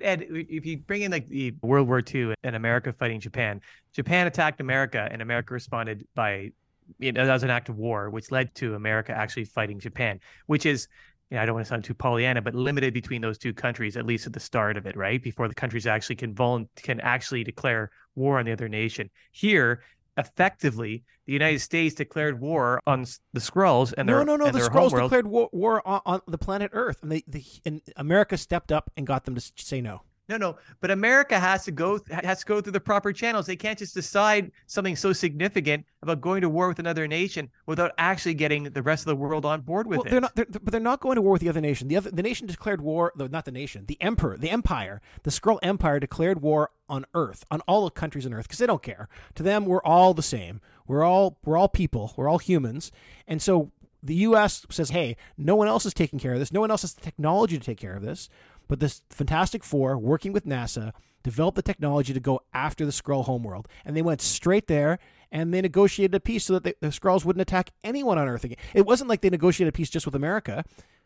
Ed, 0.02 0.26
if 0.30 0.66
you 0.66 0.78
bring 0.78 1.02
in 1.02 1.12
like 1.12 1.28
the 1.28 1.54
World 1.62 1.88
War 1.88 2.02
II 2.02 2.34
and 2.44 2.56
America 2.56 2.94
fighting 2.94 3.20
Japan, 3.20 3.62
Japan 3.94 4.28
attacked 4.28 4.62
America 4.62 5.08
and 5.12 5.22
America 5.22 5.54
responded 5.54 6.08
by 6.16 6.52
you 6.98 7.12
know, 7.12 7.22
as 7.22 7.44
an 7.44 7.50
act 7.50 7.70
of 7.70 7.78
war, 7.78 8.10
which 8.10 8.32
led 8.32 8.54
to 8.56 8.76
America 8.76 9.12
actually 9.12 9.46
fighting 9.46 9.80
Japan, 9.80 10.20
which 10.48 10.66
is, 10.66 10.88
you 11.30 11.36
know, 11.36 11.44
I 11.44 11.46
don't 11.46 11.56
want 11.56 11.66
to 11.66 11.70
sound 11.70 11.84
too 11.84 11.94
Pollyanna, 11.94 12.42
but 12.42 12.56
limited 12.56 12.94
between 12.94 13.22
those 13.22 13.38
two 13.38 13.54
countries, 13.54 13.96
at 13.96 14.06
least 14.06 14.26
at 14.26 14.34
the 14.34 14.40
start 14.40 14.78
of 14.78 14.86
it, 14.88 14.96
right? 14.96 15.22
Before 15.22 15.48
the 15.48 15.54
countries 15.54 15.86
actually 15.86 16.16
can 16.16 16.34
vul- 16.34 16.70
can 16.76 17.00
actually 17.02 17.44
declare 17.44 17.92
war 18.16 18.40
on 18.40 18.46
the 18.46 18.52
other 18.52 18.68
nation. 18.68 19.10
Here, 19.32 19.84
effectively, 20.20 21.04
the 21.26 21.34
United 21.34 21.60
States 21.60 21.96
declared 21.96 22.40
war 22.40 22.82
on 22.86 23.06
the 23.34 23.40
Skrulls 23.40 23.94
and 23.98 24.08
their 24.08 24.24
no, 24.24 24.36
no, 24.36 24.46
no. 24.46 24.52
The 24.52 24.60
Skrulls 24.60 24.92
declared 24.92 25.28
war, 25.28 25.50
war 25.52 25.88
on, 25.88 26.02
on, 26.06 26.22
the 26.28 26.38
planet 26.38 26.72
Earth, 26.74 27.02
and 27.02 27.12
they, 27.12 27.24
the, 27.28 27.44
and 27.66 27.82
America 27.96 28.38
stepped 28.38 28.72
up 28.72 28.92
and 28.98 29.08
got 29.08 29.26
them 29.26 29.36
to 29.36 29.52
say 29.56 29.82
no. 29.82 30.02
No, 30.30 30.38
no, 30.38 30.58
but 30.80 30.92
America 30.92 31.40
has 31.40 31.66
to 31.66 31.72
go 31.72 32.00
has 32.12 32.42
to 32.42 32.46
go 32.46 32.62
through 32.62 32.74
the 32.74 32.80
proper 32.80 33.12
channels. 33.12 33.48
They 33.48 33.56
can't 33.56 33.80
just 33.80 33.96
decide 33.96 34.52
something 34.68 34.96
so 34.96 35.12
significant 35.12 35.86
about 36.04 36.22
going 36.22 36.42
to 36.42 36.50
war 36.50 36.68
with 36.68 36.78
another 36.78 37.08
nation 37.08 37.50
without 37.66 37.94
actually 37.98 38.36
getting 38.36 38.66
the 38.66 38.84
rest 38.84 39.02
of 39.02 39.08
the 39.08 39.16
world 39.16 39.44
on 39.44 39.62
board 39.62 39.88
with 39.88 39.98
well, 39.98 40.06
it. 40.06 40.12
They're 40.12 40.22
not, 40.22 40.36
they're, 40.36 40.46
but 40.46 40.72
they're 40.72 40.80
not 40.80 41.00
going 41.00 41.16
to 41.16 41.24
war 41.24 41.34
with 41.34 41.42
the 41.42 41.50
other 41.50 41.62
nation. 41.62 41.88
The 41.88 41.98
other 41.98 42.12
the 42.12 42.22
nation 42.22 42.46
declared 42.46 42.80
war. 42.80 43.12
Not 43.18 43.46
the 43.46 43.52
nation. 43.52 43.86
The 43.88 44.00
emperor, 44.00 44.38
the 44.38 44.52
empire, 44.52 45.02
the 45.24 45.32
Skrull 45.32 45.58
Empire 45.64 46.00
declared 46.00 46.44
war 46.44 46.70
on 46.88 47.08
Earth, 47.16 47.44
on 47.50 47.62
all 47.62 47.86
the 47.86 47.92
countries 47.92 48.28
on 48.28 48.34
Earth, 48.34 48.46
because 48.48 48.60
they 48.60 48.68
don't 48.68 48.84
care. 48.84 49.10
To 49.34 49.42
them, 49.42 49.66
we're 49.66 49.84
all 49.84 50.14
the 50.14 50.22
same. 50.22 50.62
We're 50.86 51.04
all 51.04 51.40
we're 51.44 51.58
all 51.58 51.70
people. 51.70 52.14
We're 52.16 52.30
all 52.30 52.38
humans, 52.38 52.92
and 53.28 53.42
so 53.42 53.72
the 54.04 54.16
U.S. 54.16 54.68
says, 54.70 54.92
"Hey, 54.92 55.18
no 55.38 55.56
one 55.56 55.68
else 55.68 55.88
is 55.88 55.94
taking 55.96 56.20
care 56.20 56.34
of 56.34 56.40
this. 56.40 56.54
No 56.54 56.60
one 56.60 56.70
else 56.70 56.84
has 56.84 56.94
the 56.94 57.02
technology 57.02 57.58
to 57.58 57.66
take 57.66 57.80
care 57.80 57.96
of 57.96 58.04
this." 58.04 58.30
But 58.70 58.80
this 58.80 59.02
Fantastic 59.10 59.66
Four, 59.66 59.98
working 59.98 60.32
with 60.32 60.46
NASA, 60.46 60.94
developed 61.24 61.58
the 61.58 61.62
technology 61.62 62.14
to 62.14 62.20
go 62.22 62.42
after 62.54 62.86
the 62.86 62.94
Skrull 62.94 63.26
homeworld. 63.26 63.68
And 63.84 63.98
they 63.98 64.02
went 64.02 64.22
straight 64.22 64.68
there 64.68 65.00
and 65.32 65.54
they 65.54 65.62
negotiated 65.62 66.16
a 66.16 66.20
peace 66.22 66.46
so 66.46 66.54
that 66.54 66.64
the, 66.64 66.76
the 66.80 66.88
Skrulls 66.88 67.26
wouldn't 67.26 67.42
attack 67.42 67.72
anyone 67.84 68.18
on 68.18 68.30
Earth 68.30 68.46
again. 68.46 68.58
It 68.74 68.86
wasn't 68.86 69.10
like 69.10 69.22
they 69.22 69.30
negotiated 69.30 69.74
a 69.74 69.76
peace 69.76 69.90
just 69.90 70.06
with 70.06 70.16
America. 70.16 70.64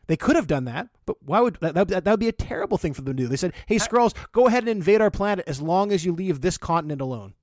They 0.08 0.18
could 0.18 0.36
have 0.36 0.48
done 0.48 0.66
that, 0.66 0.90
but 1.06 1.16
why 1.24 1.40
would 1.40 1.58
that, 1.62 1.74
that, 1.76 1.88
that 1.88 2.06
would 2.06 2.20
be 2.20 2.28
a 2.28 2.34
terrible 2.34 2.78
thing 2.78 2.94
for 2.94 3.02
them 3.02 3.16
to 3.16 3.24
do? 3.24 3.30
They 3.30 3.38
said, 3.38 3.54
"Hey, 3.68 3.78
Skrulls, 3.78 4.14
go 4.34 4.48
ahead 4.48 4.64
and 4.64 4.70
invade 4.70 5.00
our 5.00 5.10
planet 5.10 5.46
as 5.48 5.62
long 5.62 5.94
as 5.94 6.04
you 6.04 6.12
leave 6.12 6.42
this 6.42 6.58
continent 6.58 7.00
alone." 7.00 7.36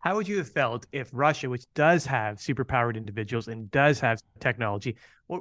How 0.00 0.14
would 0.16 0.28
you 0.28 0.36
have 0.36 0.50
felt 0.50 0.86
if 0.92 1.08
Russia, 1.12 1.48
which 1.48 1.64
does 1.72 2.04
have 2.04 2.36
superpowered 2.36 2.96
individuals 2.96 3.48
and 3.48 3.70
does 3.70 4.00
have 4.00 4.20
technology, 4.38 4.96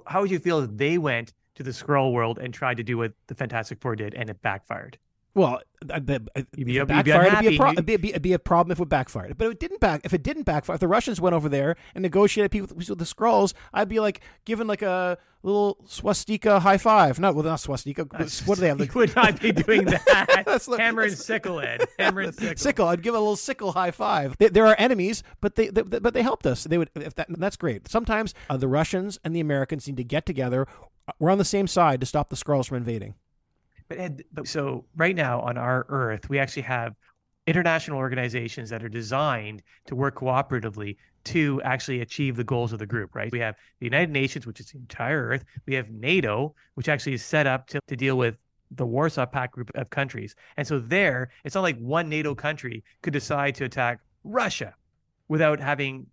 how 0.05 0.21
would 0.21 0.31
you 0.31 0.39
feel 0.39 0.59
if 0.59 0.69
they 0.71 0.97
went 0.97 1.33
to 1.57 1.63
the 1.63 1.71
Skrull 1.71 2.13
world 2.13 2.39
and 2.39 2.53
tried 2.53 2.77
to 2.77 2.83
do 2.83 2.97
what 2.97 3.13
the 3.27 3.35
Fantastic 3.35 3.79
Four 3.81 3.95
did, 3.95 4.13
and 4.13 4.29
it 4.29 4.41
backfired. 4.41 4.97
Well, 5.37 5.61
uh, 5.87 5.93
uh, 5.93 5.99
the, 5.99 6.27
uh, 6.35 6.41
you'd 6.55 6.65
be, 6.65 6.77
it 6.77 6.87
backfired, 6.87 7.27
it'd 7.27 7.39
be, 7.41 7.55
a 7.55 7.59
pro- 7.59 7.71
it'd, 7.71 7.85
be, 7.85 7.93
it'd, 7.93 8.21
be 8.23 8.33
a 8.33 8.39
problem 8.39 8.71
if 8.71 8.79
it 8.79 8.89
backfired. 8.89 9.37
But 9.37 9.51
it 9.51 9.59
didn't 9.59 9.79
back. 9.79 10.01
If 10.03 10.11
it 10.11 10.23
didn't 10.23 10.43
backfire, 10.43 10.73
if 10.73 10.79
the 10.79 10.87
Russians 10.87 11.21
went 11.21 11.35
over 11.35 11.47
there 11.47 11.75
and 11.93 12.01
negotiated 12.01 12.49
peace 12.49 12.61
with, 12.61 12.89
with 12.89 12.97
the 12.97 13.05
Skrulls, 13.05 13.53
I'd 13.71 13.87
be 13.87 13.99
like 13.99 14.21
giving 14.45 14.65
like 14.65 14.81
a 14.81 15.19
little 15.43 15.77
swastika 15.85 16.59
high 16.59 16.79
five. 16.79 17.19
No, 17.19 17.31
well, 17.33 17.43
not 17.43 17.59
swastika. 17.59 18.05
what 18.45 18.55
do 18.55 18.61
they 18.61 18.67
have? 18.67 18.79
Like, 18.87 18.93
you 18.95 18.99
would 18.99 19.15
not 19.15 19.39
be 19.39 19.51
doing 19.51 19.85
that. 19.85 20.43
that's 20.45 20.67
like, 20.67 20.79
Hammer 20.79 21.03
and 21.03 21.15
sickle, 21.15 21.59
Ed. 21.59 21.85
Hammer 21.99 22.21
and 22.21 22.33
sickle. 22.33 22.57
Sickle. 22.57 22.87
I'd 22.87 23.03
give 23.03 23.13
a 23.13 23.19
little 23.19 23.35
sickle 23.35 23.73
high 23.73 23.91
five. 23.91 24.35
They, 24.39 24.49
there 24.49 24.65
are 24.65 24.75
enemies, 24.79 25.21
but 25.39 25.53
they, 25.53 25.67
they, 25.67 25.83
but 25.83 26.15
they 26.15 26.23
helped 26.23 26.47
us. 26.47 26.63
They 26.63 26.79
would. 26.79 26.89
If 26.95 27.13
that, 27.13 27.27
that's 27.29 27.57
great. 27.57 27.87
Sometimes 27.87 28.33
uh, 28.49 28.57
the 28.57 28.67
Russians 28.67 29.19
and 29.23 29.35
the 29.35 29.39
Americans 29.39 29.87
need 29.87 29.97
to 29.97 30.03
get 30.03 30.25
together. 30.25 30.67
We're 31.19 31.31
on 31.31 31.37
the 31.37 31.45
same 31.45 31.67
side 31.67 31.99
to 32.01 32.05
stop 32.05 32.29
the 32.29 32.35
Skrulls 32.35 32.67
from 32.67 32.77
invading. 32.77 33.15
But 33.87 33.99
Ed, 33.99 34.23
so 34.43 34.85
right 34.95 35.15
now 35.15 35.39
on 35.41 35.57
our 35.57 35.85
Earth, 35.89 36.29
we 36.29 36.39
actually 36.39 36.63
have 36.63 36.95
international 37.45 37.97
organizations 37.97 38.69
that 38.69 38.83
are 38.83 38.89
designed 38.89 39.63
to 39.85 39.95
work 39.95 40.15
cooperatively 40.15 40.97
to 41.23 41.61
actually 41.63 42.01
achieve 42.01 42.35
the 42.35 42.43
goals 42.43 42.73
of 42.73 42.79
the 42.79 42.85
group, 42.85 43.15
right? 43.15 43.31
We 43.31 43.39
have 43.39 43.55
the 43.79 43.85
United 43.85 44.11
Nations, 44.11 44.45
which 44.45 44.59
is 44.59 44.71
the 44.71 44.77
entire 44.77 45.27
Earth. 45.27 45.45
We 45.65 45.73
have 45.75 45.89
NATO, 45.89 46.53
which 46.75 46.89
actually 46.89 47.13
is 47.13 47.23
set 47.23 47.47
up 47.47 47.67
to, 47.67 47.79
to 47.87 47.95
deal 47.95 48.17
with 48.17 48.35
the 48.71 48.85
Warsaw 48.85 49.25
Pact 49.25 49.53
group 49.53 49.71
of 49.75 49.89
countries. 49.89 50.35
And 50.57 50.67
so 50.67 50.79
there, 50.79 51.31
it's 51.45 51.55
not 51.55 51.61
like 51.61 51.77
one 51.79 52.09
NATO 52.09 52.35
country 52.35 52.83
could 53.01 53.13
decide 53.13 53.55
to 53.55 53.65
attack 53.65 53.99
Russia 54.23 54.75
without 55.29 55.59
having 55.59 56.07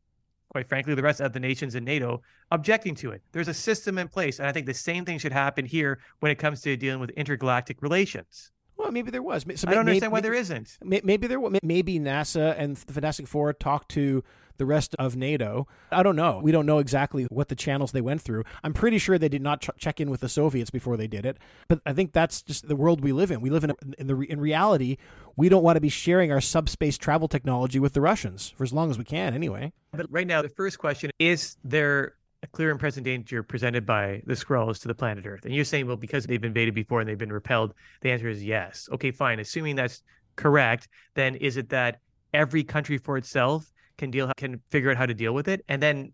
quite 0.55 0.69
frankly, 0.69 0.95
the 0.95 1.03
rest 1.03 1.21
of 1.21 1.33
the 1.33 1.41
nations 1.41 1.75
in 1.75 1.83
NATO 1.83 2.23
objecting 2.53 2.95
to 2.95 3.11
it. 3.11 3.21
There's 3.33 3.49
a 3.49 3.55
system 3.55 3.99
in 3.99 4.07
place. 4.07 4.39
And 4.39 4.47
I 4.47 4.53
think 4.53 4.67
the 4.67 4.73
same 4.73 5.05
thing 5.05 5.19
should 5.19 5.33
happen 5.33 5.67
here 5.67 5.99
when 6.21 6.31
it 6.31 6.39
comes 6.39 6.61
to 6.61 6.77
dealing 6.77 7.01
with 7.01 7.11
intergalactic 7.11 7.83
relations. 7.83 8.53
Well, 8.85 8.93
maybe 8.93 9.11
there 9.11 9.23
was. 9.23 9.47
So 9.57 9.67
I 9.67 9.73
don't 9.73 9.87
maybe, 9.87 9.97
understand 9.97 10.13
why 10.13 10.19
maybe, 10.19 10.29
there 10.29 10.35
isn't. 10.35 10.79
Maybe 10.85 11.27
there. 11.27 11.41
Maybe 11.63 11.99
NASA 11.99 12.55
and 12.59 12.77
the 12.77 12.93
Fantastic 12.93 13.27
Four 13.27 13.55
talked 13.55 13.91
to 13.93 14.23
the 14.59 14.67
rest 14.67 14.95
of 14.99 15.17
NATO. 15.17 15.67
I 15.91 16.03
don't 16.03 16.17
know. 16.17 16.39
We 16.43 16.53
don't 16.53 16.67
know 16.67 16.81
exactly 16.81 17.25
what 17.25 17.49
the 17.49 17.55
channels 17.55 17.93
they 17.93 18.03
went 18.03 18.21
through. 18.21 18.45
I'm 18.63 18.75
pretty 18.75 18.99
sure 18.99 19.17
they 19.17 19.31
did 19.31 19.41
not 19.41 19.63
ch- 19.63 19.71
check 19.79 20.01
in 20.01 20.11
with 20.11 20.21
the 20.21 20.29
Soviets 20.29 20.69
before 20.69 20.99
they 20.99 21.07
did 21.07 21.25
it. 21.25 21.39
But 21.67 21.81
I 21.87 21.95
think 21.95 22.13
that's 22.13 22.43
just 22.43 22.69
the 22.69 22.77
world 22.77 23.03
we 23.03 23.13
live 23.13 23.31
in. 23.31 23.41
We 23.41 23.49
live 23.49 23.65
in 23.65 23.71
a, 23.71 23.75
in 23.97 24.07
the 24.07 24.21
in 24.21 24.39
reality. 24.39 24.99
We 25.35 25.49
don't 25.49 25.63
want 25.63 25.77
to 25.77 25.81
be 25.81 25.89
sharing 25.89 26.31
our 26.31 26.43
subspace 26.43 26.99
travel 26.99 27.27
technology 27.27 27.79
with 27.79 27.95
the 27.95 28.03
Russians 28.03 28.53
for 28.55 28.65
as 28.65 28.73
long 28.75 28.91
as 28.91 28.99
we 28.99 29.05
can, 29.05 29.33
anyway. 29.33 29.73
But 29.93 30.13
right 30.13 30.27
now, 30.27 30.43
the 30.43 30.51
first 30.51 30.79
question 30.79 31.11
is 31.19 31.57
there 31.65 32.17
a 32.45 32.47
clear 32.49 32.71
and 32.71 32.79
present 32.79 33.05
danger 33.05 33.43
presented 33.43 33.85
by 33.87 34.23
the 34.27 34.35
Skrulls 34.35 34.81
to 34.83 34.89
the 34.89 34.95
planet 34.95 35.27
Earth? 35.27 35.45
And 35.45 35.55
you're 35.55 35.65
saying, 35.65 35.87
well, 35.87 35.97
because 35.97 36.27
they've 36.27 36.45
invaded 36.45 36.75
before 36.75 37.01
and 37.01 37.09
they've 37.09 37.19
been 37.19 37.33
repelled, 37.33 37.75
the 38.03 38.11
answer 38.11 38.29
is 38.29 38.45
yes. 38.45 38.89
Okay, 38.93 39.11
fine. 39.11 39.41
Assuming 39.41 39.77
that's 39.77 40.03
correct, 40.37 40.89
then 41.15 41.35
is 41.37 41.57
it 41.57 41.71
that 41.71 42.01
every 42.35 42.63
country 42.63 42.99
for 42.99 43.17
itself 43.17 43.73
can 43.97 44.11
deal 44.11 44.31
can 44.37 44.61
figure 44.71 44.91
out 44.91 44.97
how 44.97 45.07
to 45.07 45.15
deal 45.15 45.33
with 45.33 45.49
it 45.49 45.65
and 45.69 45.81
then 45.81 46.13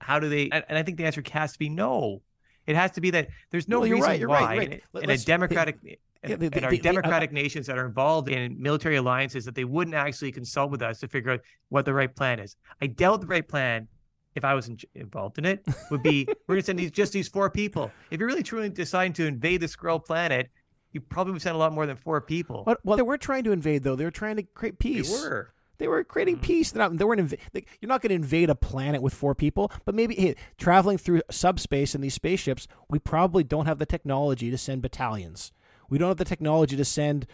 how 0.00 0.18
do 0.18 0.28
they 0.28 0.48
and 0.50 0.78
i 0.78 0.82
think 0.82 0.96
the 0.96 1.04
answer 1.04 1.22
has 1.30 1.52
to 1.52 1.58
be 1.58 1.68
no 1.68 2.22
it 2.66 2.74
has 2.74 2.90
to 2.90 3.00
be 3.00 3.10
that 3.10 3.28
there's 3.50 3.68
no 3.68 3.80
well, 3.80 3.90
reason 3.90 4.08
right, 4.08 4.26
why 4.26 4.56
right, 4.56 4.82
right. 4.94 5.04
in, 5.04 5.10
a 5.10 5.18
democratic 5.18 5.76
and, 6.22 6.40
the, 6.40 6.48
the, 6.48 6.56
and 6.56 6.64
our 6.64 6.76
democratic 6.76 7.30
uh, 7.30 7.34
nations 7.34 7.66
that 7.66 7.76
are 7.76 7.84
involved 7.84 8.28
in 8.28 8.60
military 8.60 8.96
alliances 8.96 9.44
that 9.44 9.54
they 9.54 9.64
wouldn't 9.64 9.94
actually 9.94 10.32
consult 10.32 10.70
with 10.70 10.80
us 10.80 11.00
to 11.00 11.08
figure 11.08 11.32
out 11.32 11.40
what 11.68 11.84
the 11.84 11.92
right 11.92 12.14
plan 12.16 12.38
is 12.38 12.56
i 12.80 12.86
doubt 12.86 13.20
the 13.20 13.26
right 13.26 13.46
plan 13.46 13.86
if 14.34 14.44
I 14.44 14.54
was 14.54 14.68
in, 14.68 14.78
involved 14.94 15.38
in 15.38 15.44
it, 15.44 15.66
would 15.90 16.02
be 16.02 16.26
we're 16.46 16.54
going 16.54 16.62
to 16.62 16.66
send 16.66 16.78
these 16.78 16.90
just 16.90 17.12
these 17.12 17.28
four 17.28 17.50
people. 17.50 17.90
If 18.10 18.18
you're 18.20 18.28
really 18.28 18.42
truly 18.42 18.68
deciding 18.68 19.12
to 19.14 19.26
invade 19.26 19.60
the 19.60 19.66
Skrull 19.66 20.04
planet, 20.04 20.50
you 20.92 21.00
probably 21.00 21.32
would 21.32 21.42
send 21.42 21.56
a 21.56 21.58
lot 21.58 21.72
more 21.72 21.86
than 21.86 21.96
four 21.96 22.20
people. 22.20 22.62
But, 22.64 22.78
well, 22.84 22.96
they 22.96 23.02
weren't 23.02 23.22
trying 23.22 23.44
to 23.44 23.52
invade 23.52 23.82
though; 23.82 23.96
they 23.96 24.04
were 24.04 24.10
trying 24.10 24.36
to 24.36 24.42
create 24.42 24.78
peace. 24.78 25.08
They 25.10 25.28
were. 25.28 25.52
They 25.78 25.88
were 25.88 26.04
creating 26.04 26.36
mm-hmm. 26.36 26.44
peace. 26.44 26.70
They're 26.70 26.88
not, 26.88 26.96
they 26.96 27.04
weren't. 27.04 27.20
Inv- 27.20 27.38
like, 27.54 27.66
you're 27.80 27.88
not 27.88 28.02
going 28.02 28.10
to 28.10 28.14
invade 28.14 28.50
a 28.50 28.54
planet 28.54 29.02
with 29.02 29.14
four 29.14 29.34
people, 29.34 29.72
but 29.84 29.94
maybe 29.94 30.14
hey, 30.14 30.36
traveling 30.56 30.98
through 30.98 31.22
subspace 31.30 31.94
in 31.94 32.00
these 32.00 32.14
spaceships, 32.14 32.68
we 32.88 32.98
probably 32.98 33.42
don't 33.42 33.66
have 33.66 33.78
the 33.78 33.86
technology 33.86 34.50
to 34.50 34.58
send 34.58 34.82
battalions. 34.82 35.50
We 35.88 35.98
don't 35.98 36.08
have 36.08 36.18
the 36.18 36.24
technology 36.24 36.76
to 36.76 36.84
send 36.84 37.26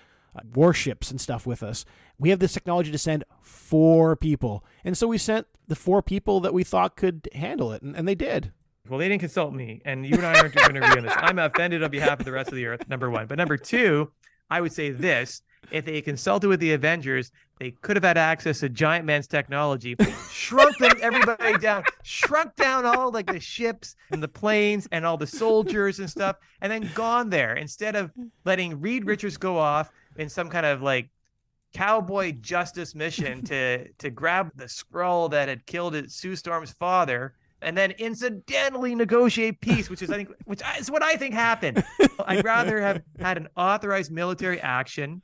warships 0.54 1.10
and 1.10 1.20
stuff 1.20 1.46
with 1.46 1.62
us. 1.62 1.84
We 2.18 2.30
have 2.30 2.38
this 2.38 2.52
technology 2.52 2.90
to 2.90 2.98
send 2.98 3.24
four 3.42 4.16
people, 4.16 4.64
and 4.84 4.96
so 4.96 5.06
we 5.06 5.18
sent 5.18 5.46
the 5.66 5.76
four 5.76 6.02
people 6.02 6.40
that 6.40 6.54
we 6.54 6.64
thought 6.64 6.96
could 6.96 7.28
handle 7.34 7.72
it, 7.72 7.82
and, 7.82 7.96
and 7.96 8.08
they 8.08 8.14
did. 8.14 8.52
Well, 8.88 8.98
they 8.98 9.08
didn't 9.08 9.20
consult 9.20 9.52
me, 9.52 9.82
and 9.84 10.06
you 10.06 10.14
and 10.16 10.26
I 10.26 10.38
aren't 10.38 10.54
going 10.54 10.74
to 10.74 10.84
agree 10.84 10.98
on 10.98 11.04
this. 11.04 11.14
I'm 11.16 11.38
offended 11.38 11.82
on 11.82 11.90
behalf 11.90 12.18
of 12.20 12.24
the 12.24 12.32
rest 12.32 12.48
of 12.48 12.56
the 12.56 12.66
Earth. 12.66 12.88
Number 12.88 13.10
one, 13.10 13.26
but 13.26 13.38
number 13.38 13.56
two, 13.56 14.10
I 14.50 14.60
would 14.60 14.72
say 14.72 14.90
this: 14.90 15.42
if 15.70 15.84
they 15.84 16.00
consulted 16.00 16.48
with 16.48 16.60
the 16.60 16.72
Avengers, 16.72 17.30
they 17.58 17.72
could 17.72 17.96
have 17.96 18.04
had 18.04 18.16
access 18.16 18.60
to 18.60 18.68
Giant 18.68 19.04
Man's 19.04 19.26
technology, 19.26 19.96
shrunk 20.30 20.78
them 20.78 20.92
everybody 21.02 21.58
down, 21.58 21.82
shrunk 22.02 22.56
down 22.56 22.86
all 22.86 23.10
like 23.10 23.26
the 23.26 23.40
ships 23.40 23.96
and 24.10 24.22
the 24.22 24.28
planes 24.28 24.88
and 24.92 25.04
all 25.04 25.16
the 25.16 25.26
soldiers 25.26 25.98
and 25.98 26.08
stuff, 26.08 26.36
and 26.60 26.72
then 26.72 26.90
gone 26.94 27.28
there 27.28 27.56
instead 27.56 27.96
of 27.96 28.12
letting 28.44 28.80
Reed 28.80 29.04
Richards 29.04 29.36
go 29.36 29.58
off 29.58 29.90
in 30.18 30.28
some 30.28 30.50
kind 30.50 30.66
of 30.66 30.82
like 30.82 31.08
cowboy 31.72 32.32
justice 32.40 32.94
mission 32.94 33.42
to 33.44 33.88
to 33.94 34.10
grab 34.10 34.50
the 34.56 34.64
Skrull 34.64 35.30
that 35.30 35.48
had 35.48 35.64
killed 35.66 36.10
Sue 36.10 36.36
Storm's 36.36 36.72
father 36.72 37.34
and 37.60 37.76
then 37.76 37.90
incidentally 37.92 38.94
negotiate 38.94 39.60
peace, 39.60 39.90
which 39.90 40.02
is 40.02 40.10
I 40.10 40.16
think 40.16 40.30
which 40.44 40.60
is 40.78 40.90
what 40.90 41.02
I 41.02 41.14
think 41.16 41.34
happened. 41.34 41.82
I'd 42.26 42.44
rather 42.44 42.80
have 42.80 43.02
had 43.18 43.36
an 43.36 43.48
authorized 43.56 44.12
military 44.12 44.60
action 44.60 45.22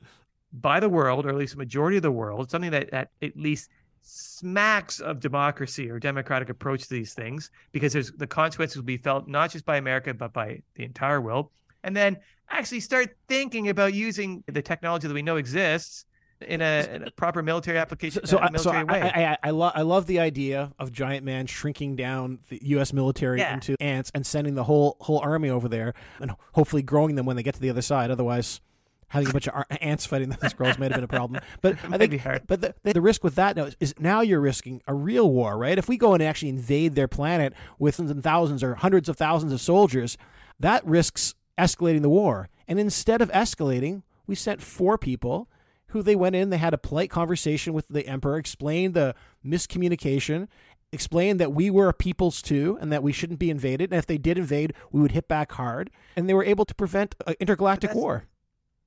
by 0.53 0.79
the 0.79 0.89
world, 0.89 1.25
or 1.25 1.29
at 1.29 1.35
least 1.35 1.55
a 1.55 1.57
majority 1.57 1.97
of 1.97 2.03
the 2.03 2.11
world, 2.11 2.49
something 2.49 2.71
that, 2.71 2.91
that 2.91 3.09
at 3.21 3.35
least 3.37 3.69
smacks 4.01 4.99
of 4.99 5.19
democracy 5.19 5.89
or 5.89 5.99
democratic 5.99 6.49
approach 6.49 6.83
to 6.83 6.89
these 6.89 7.13
things, 7.13 7.51
because 7.71 7.93
there's 7.93 8.11
the 8.11 8.27
consequences 8.27 8.77
will 8.77 8.83
be 8.83 8.97
felt 8.97 9.27
not 9.27 9.51
just 9.51 9.65
by 9.65 9.77
America 9.77 10.13
but 10.13 10.33
by 10.33 10.61
the 10.75 10.83
entire 10.83 11.21
world. 11.21 11.49
And 11.83 11.95
then 11.95 12.17
actually 12.49 12.79
start 12.79 13.15
thinking 13.27 13.69
about 13.69 13.93
using 13.93 14.43
the 14.47 14.61
technology 14.61 15.07
that 15.07 15.13
we 15.13 15.21
know 15.21 15.37
exists 15.37 16.05
in 16.41 16.61
a, 16.61 16.87
in 16.91 17.03
a 17.03 17.11
proper 17.11 17.41
military 17.41 17.77
application. 17.77 18.25
So, 18.25 18.37
military 18.37 18.59
so 18.59 18.71
I, 18.71 18.83
way. 18.83 19.01
I, 19.01 19.31
I, 19.31 19.37
I, 19.43 19.49
lo- 19.51 19.71
I 19.73 19.81
love 19.81 20.05
the 20.05 20.19
idea 20.19 20.71
of 20.79 20.91
Giant 20.91 21.25
Man 21.25 21.47
shrinking 21.47 21.95
down 21.95 22.39
the 22.49 22.59
U.S. 22.63 22.93
military 22.93 23.39
yeah. 23.39 23.53
into 23.53 23.75
ants 23.79 24.11
and 24.13 24.25
sending 24.25 24.55
the 24.55 24.63
whole 24.63 24.97
whole 24.99 25.19
army 25.19 25.49
over 25.49 25.67
there, 25.67 25.93
and 26.19 26.33
hopefully 26.53 26.81
growing 26.81 27.15
them 27.15 27.25
when 27.25 27.35
they 27.35 27.43
get 27.43 27.55
to 27.55 27.61
the 27.61 27.69
other 27.69 27.81
side. 27.81 28.11
Otherwise, 28.11 28.61
having 29.07 29.29
a 29.29 29.31
bunch 29.31 29.47
of 29.47 29.63
ants 29.81 30.05
fighting 30.05 30.29
the 30.29 30.37
Skrulls 30.37 30.77
might 30.77 30.91
have 30.91 30.95
been 30.95 31.03
a 31.03 31.07
problem. 31.07 31.41
But 31.61 31.77
I 31.91 31.97
think, 31.97 32.21
but 32.47 32.61
the, 32.61 32.75
the 32.83 33.01
risk 33.01 33.23
with 33.23 33.35
that 33.35 33.55
now 33.55 33.65
is, 33.65 33.77
is, 33.79 33.93
now 33.99 34.21
you're 34.21 34.41
risking 34.41 34.81
a 34.87 34.93
real 34.93 35.29
war, 35.31 35.57
right? 35.57 35.77
If 35.77 35.87
we 35.87 35.97
go 35.97 36.13
and 36.13 36.21
actually 36.21 36.49
invade 36.49 36.95
their 36.95 37.07
planet 37.07 37.53
with 37.79 37.95
thousands 38.23 38.63
or 38.63 38.75
hundreds 38.75 39.09
of 39.09 39.17
thousands 39.17 39.53
of 39.53 39.61
soldiers, 39.61 40.17
that 40.59 40.85
risks 40.85 41.35
escalating 41.57 42.01
the 42.01 42.09
war. 42.09 42.49
And 42.67 42.79
instead 42.79 43.21
of 43.21 43.31
escalating, 43.31 44.03
we 44.27 44.35
sent 44.35 44.61
four 44.61 44.97
people 44.97 45.49
who 45.87 46.01
they 46.01 46.15
went 46.15 46.35
in, 46.35 46.49
they 46.49 46.57
had 46.57 46.73
a 46.73 46.77
polite 46.77 47.09
conversation 47.09 47.73
with 47.73 47.87
the 47.87 48.07
emperor, 48.07 48.37
explained 48.37 48.93
the 48.93 49.15
miscommunication, 49.45 50.47
explained 50.91 51.39
that 51.39 51.53
we 51.53 51.69
were 51.69 51.89
a 51.89 51.93
peoples 51.93 52.41
too 52.41 52.77
and 52.81 52.91
that 52.91 53.03
we 53.03 53.11
shouldn't 53.11 53.39
be 53.39 53.49
invaded. 53.49 53.91
And 53.91 53.99
if 53.99 54.05
they 54.05 54.17
did 54.17 54.37
invade, 54.37 54.73
we 54.91 55.01
would 55.01 55.11
hit 55.11 55.27
back 55.27 55.51
hard. 55.51 55.91
And 56.15 56.27
they 56.27 56.33
were 56.33 56.43
able 56.43 56.65
to 56.65 56.75
prevent 56.75 57.15
an 57.27 57.35
intergalactic 57.39 57.93
war. 57.93 58.25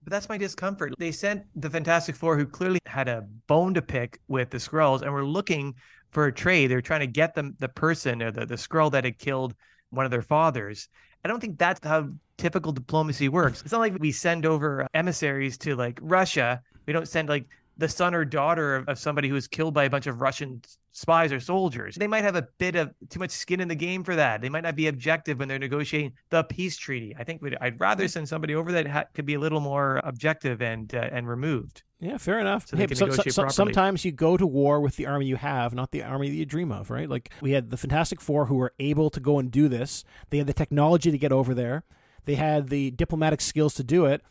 But 0.02 0.12
that's 0.12 0.28
my 0.28 0.38
discomfort. 0.38 0.94
They 0.98 1.12
sent 1.12 1.44
the 1.54 1.68
Fantastic 1.68 2.16
Four, 2.16 2.36
who 2.38 2.46
clearly 2.46 2.78
had 2.86 3.08
a 3.08 3.26
bone 3.46 3.74
to 3.74 3.82
pick 3.82 4.20
with 4.28 4.50
the 4.50 4.58
Skrulls, 4.58 5.02
and 5.02 5.12
were 5.12 5.24
looking 5.24 5.74
for 6.10 6.26
a 6.26 6.32
trade. 6.32 6.68
They're 6.68 6.80
trying 6.80 7.00
to 7.00 7.06
get 7.06 7.34
them 7.34 7.56
the 7.58 7.68
person 7.68 8.22
or 8.22 8.30
the, 8.30 8.46
the 8.46 8.54
Skrull 8.54 8.90
that 8.92 9.04
had 9.04 9.18
killed 9.18 9.54
one 9.90 10.04
of 10.04 10.10
their 10.10 10.22
fathers. 10.22 10.88
I 11.24 11.28
don't 11.28 11.40
think 11.40 11.58
that's 11.58 11.84
how 11.84 12.10
typical 12.36 12.72
diplomacy 12.72 13.28
works. 13.28 13.62
It's 13.62 13.72
not 13.72 13.80
like 13.80 13.96
we 13.98 14.12
send 14.12 14.46
over 14.46 14.86
emissaries 14.94 15.58
to 15.58 15.76
like 15.76 15.98
Russia. 16.00 16.62
We 16.86 16.92
don't 16.92 17.08
send 17.08 17.28
like 17.28 17.46
the 17.76 17.88
son 17.88 18.14
or 18.14 18.24
daughter 18.24 18.76
of, 18.76 18.88
of 18.88 18.98
somebody 18.98 19.28
who 19.28 19.34
was 19.34 19.48
killed 19.48 19.74
by 19.74 19.84
a 19.84 19.90
bunch 19.90 20.06
of 20.06 20.20
Russian 20.20 20.62
spies 20.98 21.32
or 21.32 21.38
soldiers. 21.38 21.94
They 21.94 22.08
might 22.08 22.24
have 22.24 22.34
a 22.34 22.48
bit 22.58 22.74
of 22.74 22.92
too 23.08 23.20
much 23.20 23.30
skin 23.30 23.60
in 23.60 23.68
the 23.68 23.76
game 23.76 24.02
for 24.02 24.16
that. 24.16 24.40
They 24.40 24.48
might 24.48 24.64
not 24.64 24.74
be 24.74 24.88
objective 24.88 25.38
when 25.38 25.46
they're 25.46 25.58
negotiating 25.58 26.14
the 26.30 26.42
peace 26.42 26.76
treaty. 26.76 27.14
I 27.16 27.22
think 27.22 27.40
I'd 27.60 27.78
rather 27.78 28.08
send 28.08 28.28
somebody 28.28 28.56
over 28.56 28.72
that 28.72 28.86
ha- 28.88 29.04
could 29.14 29.24
be 29.24 29.34
a 29.34 29.38
little 29.38 29.60
more 29.60 30.00
objective 30.02 30.60
and 30.60 30.92
uh, 30.92 31.08
and 31.12 31.28
removed. 31.28 31.84
Yeah, 32.00 32.16
fair 32.16 32.40
enough. 32.40 32.68
So 32.68 32.76
hey, 32.76 32.86
so, 32.94 33.10
so, 33.10 33.48
sometimes 33.48 34.04
you 34.04 34.12
go 34.12 34.36
to 34.36 34.46
war 34.46 34.80
with 34.80 34.96
the 34.96 35.06
army 35.06 35.26
you 35.26 35.36
have, 35.36 35.72
not 35.72 35.92
the 35.92 36.02
army 36.02 36.28
that 36.30 36.36
you 36.36 36.44
dream 36.44 36.72
of, 36.72 36.90
right? 36.90 37.08
Like 37.08 37.30
we 37.40 37.52
had 37.52 37.70
the 37.70 37.76
Fantastic 37.76 38.20
Four 38.20 38.46
who 38.46 38.56
were 38.56 38.74
able 38.80 39.08
to 39.10 39.20
go 39.20 39.38
and 39.38 39.50
do 39.50 39.68
this. 39.68 40.04
They 40.30 40.38
had 40.38 40.48
the 40.48 40.52
technology 40.52 41.10
to 41.12 41.18
get 41.18 41.32
over 41.32 41.54
there. 41.54 41.84
They 42.24 42.34
had 42.34 42.68
the 42.68 42.90
diplomatic 42.90 43.40
skills 43.40 43.74
to 43.74 43.84
do 43.84 44.04
it. 44.04 44.22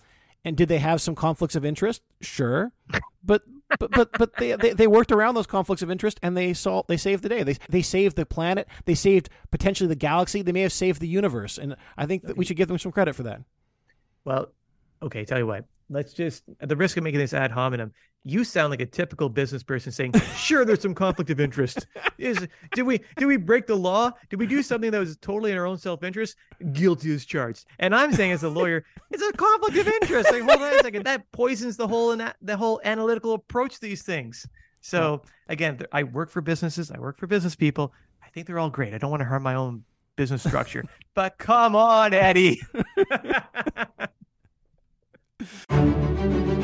And 0.46 0.56
did 0.56 0.70
they 0.70 0.80
have 0.80 1.02
some 1.02 1.16
conflicts 1.16 1.56
of 1.56 1.66
interest? 1.66 2.02
Sure, 2.22 2.72
but 3.24 3.44
but 3.80 3.92
but 3.92 4.12
but 4.18 4.36
they, 4.38 4.56
they, 4.56 4.74
they 4.74 4.88
worked 4.88 5.12
around 5.12 5.36
those 5.36 5.48
conflicts 5.48 5.82
of 5.82 5.92
interest 5.92 6.20
and 6.24 6.36
they 6.36 6.54
saw 6.54 6.84
they 6.88 6.98
saved 6.98 7.24
the 7.24 7.30
day. 7.30 7.44
They 7.44 7.58
they 7.70 7.82
saved 7.82 8.16
the 8.16 8.26
planet. 8.26 8.68
They 8.86 8.96
saved 8.96 9.30
potentially 9.52 9.88
the 9.88 9.96
galaxy. 9.96 10.42
They 10.42 10.52
may 10.52 10.62
have 10.62 10.74
saved 10.74 11.02
the 11.02 11.08
universe. 11.08 11.58
And 11.58 11.76
I 11.98 12.06
think 12.06 12.24
that 12.24 12.38
we 12.38 12.46
should 12.46 12.58
give 12.58 12.68
them 12.68 12.78
some 12.78 12.92
credit 12.92 13.16
for 13.16 13.24
that. 13.24 13.42
Well, 14.24 14.48
okay. 15.02 15.26
Tell 15.26 15.40
you 15.40 15.48
what 15.48 15.66
let's 15.90 16.14
just 16.14 16.44
at 16.60 16.70
the 16.70 16.76
risk 16.76 16.98
of 16.98 17.04
making 17.04 17.20
this 17.20 17.34
ad 17.34 17.52
hominem 17.52 17.94
you 18.30 18.44
sound 18.44 18.72
like 18.72 18.82
a 18.82 18.86
typical 18.86 19.30
business 19.30 19.64
person 19.64 19.92
saying 19.92 20.14
sure 20.36 20.66
there's 20.66 20.82
some 20.82 20.94
conflict 20.94 21.30
of 21.30 21.40
interest. 21.40 21.88
Is 22.18 22.48
did 22.74 22.84
we 22.84 23.00
did 23.16 23.26
we 23.26 23.38
break 23.38 23.68
the 23.68 23.76
law? 23.76 24.12
Did 24.30 24.40
we 24.40 24.48
do 24.48 24.62
something 24.62 24.92
that 24.92 25.00
was 25.00 25.16
totally 25.18 25.52
in 25.52 25.58
our 25.58 25.66
own 25.66 25.78
self-interest? 25.78 26.36
Guilty 26.74 27.14
as 27.14 27.26
charged. 27.26 27.66
And 27.80 27.96
i'm 27.96 28.12
saying 28.12 28.32
as 28.32 28.44
a 28.44 28.50
lawyer 28.50 28.84
it's 29.12 29.24
a 29.24 29.32
conflict 29.34 29.78
of 29.78 29.88
interest. 29.88 30.32
Like 30.32 30.44
hold 30.44 30.62
on 30.62 30.74
a 30.74 30.80
second. 30.80 31.06
That 31.06 31.32
poisons 31.32 31.78
the 31.78 31.88
whole 31.88 32.16
the 32.42 32.58
whole 32.58 32.82
analytical 32.84 33.34
approach 33.34 33.76
to 33.76 33.82
these 33.82 34.04
things. 34.04 34.46
So 34.82 35.22
again 35.48 35.80
i 35.92 36.04
work 36.04 36.30
for 36.30 36.42
businesses. 36.42 36.92
I 36.92 37.00
work 37.00 37.18
for 37.18 37.28
business 37.28 37.56
people. 37.56 37.94
I 38.24 38.30
think 38.30 38.46
they're 38.48 38.60
all 38.60 38.70
great. 38.70 38.94
I 38.94 38.98
don't 38.98 39.12
want 39.12 39.22
to 39.22 39.26
harm 39.28 39.44
my 39.44 39.56
own 39.56 39.84
business 40.16 40.44
structure. 40.44 40.84
But 41.14 41.40
come 41.40 41.76
on 41.76 42.14
eddie 42.14 42.62